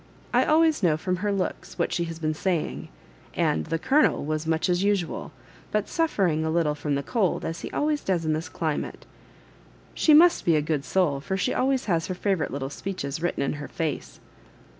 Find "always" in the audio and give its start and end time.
0.45-0.81, 7.69-8.03, 11.53-11.85